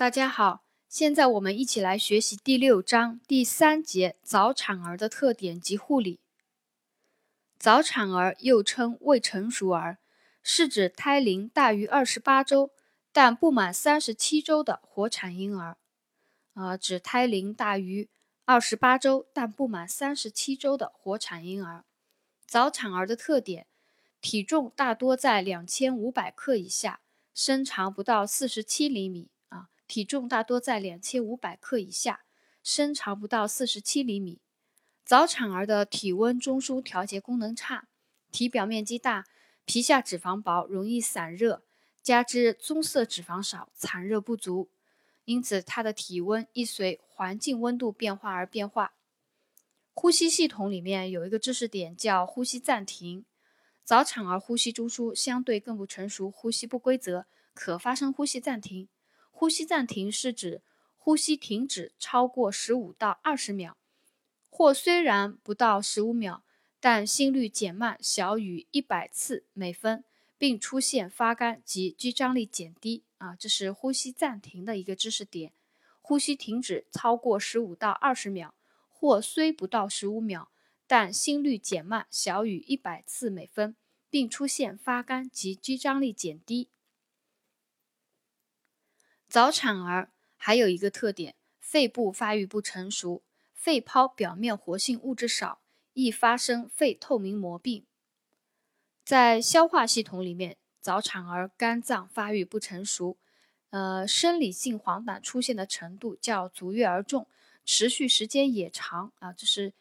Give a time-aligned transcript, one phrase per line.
[0.00, 6.20] 大家好，现在我们一起来学习第六章第三节早产儿的特点及护理。
[7.58, 9.98] 早产儿又称未成熟儿，
[10.42, 12.70] 是指胎龄大于二十八周
[13.12, 15.76] 但不满三十七周的活产婴儿。
[16.54, 18.08] 呃，指胎龄大于
[18.46, 21.84] 二十八周但不满三十七周的活产婴儿。
[22.46, 23.66] 早产儿的特点，
[24.22, 27.02] 体重大多在两千五百克以下，
[27.34, 29.29] 身长不到四十七厘米。
[29.90, 32.20] 体重大多在两千五百克以下，
[32.62, 34.38] 身长不到四十七厘米。
[35.04, 37.88] 早产儿的体温中枢调节功能差，
[38.30, 39.26] 体表面积大，
[39.64, 41.64] 皮下脂肪薄，容易散热，
[42.04, 44.70] 加之棕色脂肪少，产热不足，
[45.24, 48.92] 因此它的体温易随环境温度变化而变化。
[49.92, 53.24] 呼吸系统里面有一个知识点叫呼吸暂停。
[53.82, 58.88] 早产儿呼吸中枢相对更不成熟，呼吸不规则，可发生呼吸暂停。
[59.40, 60.60] 呼吸暂停是指
[60.98, 63.74] 呼吸停止超过十五到二十秒，
[64.50, 66.42] 或虽然不到十五秒，
[66.78, 70.04] 但心率减慢小于一百次每分，
[70.36, 75.54] 并出现发干及肌张力减低啊，这是呼吸暂停的一个知识点。
[76.02, 78.54] 呼吸停止超过十五到二十秒，
[78.90, 80.50] 或虽不到十五秒，
[80.86, 83.74] 但心率减慢小于一百次每分，
[84.10, 86.68] 并出现发干及肌张力减低。
[89.30, 93.22] 早产儿还有一个特点，肺部发育不成熟，
[93.54, 95.60] 肺泡表面活性物质少，
[95.92, 97.86] 易发生肺透明膜病。
[99.04, 103.16] 在消化系统里面，早产儿肝脏发育不成熟，
[103.70, 107.28] 呃，生理性黄疸出现的程度较足月儿重，
[107.64, 109.72] 持续时间也长啊，这是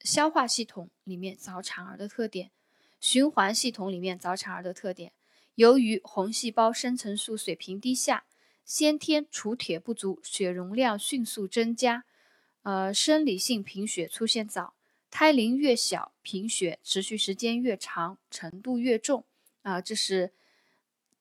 [0.00, 2.50] 消化系统里面早产儿的特点。
[2.98, 5.12] 循环系统里面早产儿的特点，
[5.54, 8.24] 由于红细胞生成素水平低下。
[8.64, 12.04] 先天储铁不足，血容量迅速增加，
[12.62, 14.74] 呃，生理性贫血出现早，
[15.10, 19.24] 胎龄越小，贫血持续时间越长，程度越重，
[19.62, 20.32] 啊，这是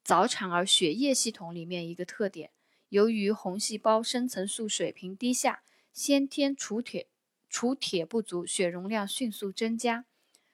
[0.04, 2.52] 早产儿血液系统里面一个特点。
[2.90, 7.08] 由于红细胞生成素水平低下，先天储铁
[7.50, 10.06] 储铁不足，血容量迅速增加，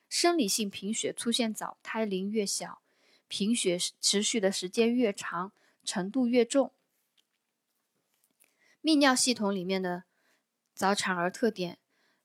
[0.07, 2.81] 生理性贫血出现早，胎龄越小，
[3.27, 5.51] 贫血持续的时间越长，
[5.83, 6.71] 程度越重。
[8.87, 10.05] 泌尿系统里面的
[10.73, 11.77] 早产儿特点，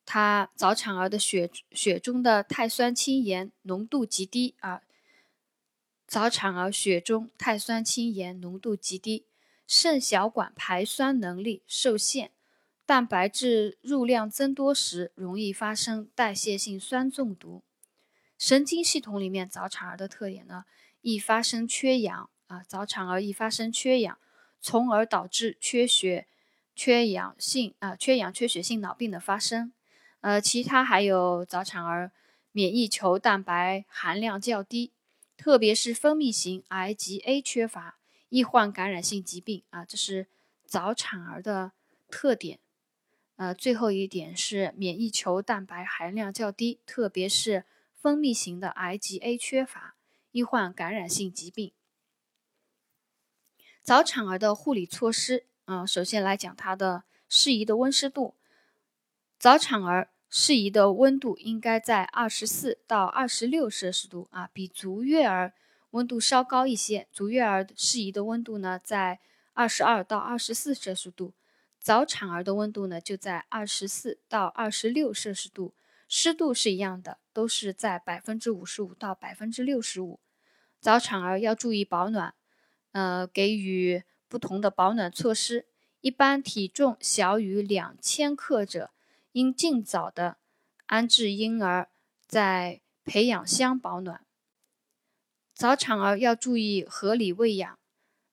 [0.06, 4.80] 它早产儿的血血中的碳酸氢盐浓度极低啊，
[6.06, 9.26] 早产儿血中碳酸氢盐浓度极低，
[9.66, 12.30] 肾小管排酸能力受限，
[12.86, 17.64] 蛋白质入量增多时容易发生代谢性酸中毒。
[18.38, 20.66] 神经系统里面早产儿的特点呢，
[21.00, 24.16] 易发生缺氧啊，早产儿易发生缺氧，
[24.60, 26.28] 从而导致缺血。
[26.75, 29.72] 缺氧性啊，缺氧缺血性脑病的发生，
[30.22, 32.10] 呃，其他还有早产儿
[32.50, 34.91] 免疫球蛋白含量较低，
[35.37, 37.99] 特别是分泌型 IgA 缺乏，
[38.31, 40.27] 易患感染性疾病啊，这是
[40.65, 41.72] 早产儿的
[42.09, 42.59] 特点。
[43.37, 49.94] 呃，最后一点是免疫球蛋白含量较低，特别是分泌型的 IgA 缺乏，
[50.31, 51.72] 易患感染性疾病。
[53.83, 55.44] 早产儿的护理措施。
[55.72, 58.34] 啊，首先来讲它的适宜的温湿度。
[59.38, 65.55] 早产儿适宜的温度应该在二十四到二十六摄氏度啊，比足月儿
[65.91, 67.09] 温度稍高一些。
[67.10, 69.21] 足月儿适宜的温度呢在
[69.55, 71.33] 二十二到二十四摄氏度，
[71.78, 75.75] 早产儿的温度呢就在二十四到二十六摄氏度，
[76.06, 80.21] 湿度是一样的，都是在百分之五十五到百分之六十五。
[80.81, 82.34] 早产儿要注意保暖，
[82.93, 84.03] 呃，给予。
[84.32, 85.66] 不同的保暖措施，
[86.00, 88.91] 一般体重小于两千克者，
[89.32, 90.38] 应尽早的
[90.87, 91.91] 安置婴儿
[92.26, 94.25] 在培养箱保暖。
[95.53, 97.78] 早产儿要注意合理喂养，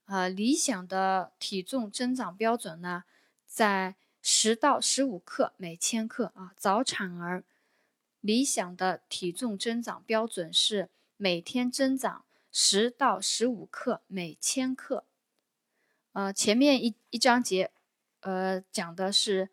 [0.06, 3.04] 呃，理想的体重增长标准呢，
[3.46, 6.54] 在十到十五克每千克啊。
[6.56, 7.44] 早产儿
[8.22, 12.24] 理想的体重增长标准是每天增长
[12.54, 15.04] 十到十五克每千克。
[16.14, 17.72] 呃，前面一一章节，
[18.22, 19.50] 呃，讲的是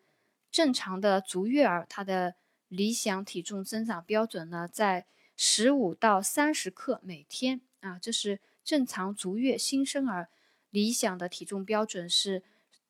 [0.51, 2.35] 正常的足月儿，它的
[2.67, 5.05] 理想体重增长标准呢，在
[5.35, 10.29] 十五到三十克每天啊，这是正常足月新生儿
[10.71, 12.43] 理想的体重标准是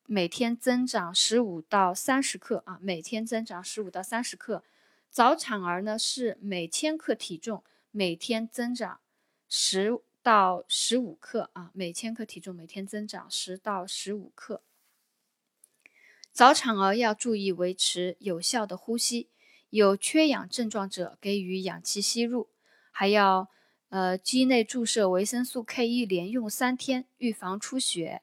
[0.06, 4.64] 每天增长十五到三十克啊，每天增长十五到三十克。
[5.10, 9.00] 早产儿呢是每千克体重每天增长
[9.46, 10.00] 十。
[10.28, 14.60] 到十五克啊，每千克体重每天增长十到十五克。
[16.30, 19.30] 早产儿要注意维持有效的呼吸，
[19.70, 22.50] 有缺氧症状者给予氧气吸入，
[22.90, 23.48] 还要
[23.88, 28.20] 呃肌内注射维生素 K 一连用三天，预防出血，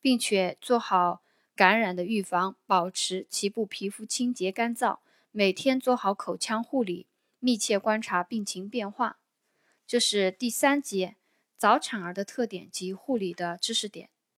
[0.00, 1.24] 并且做好
[1.56, 5.00] 感染的预防，保持脐部皮肤清洁干燥，
[5.32, 7.08] 每天做好口腔护理，
[7.40, 9.18] 密切观察病情变化。
[9.84, 11.16] 这是第三节
[11.62, 14.10] 早产儿的特点及护理的知识点。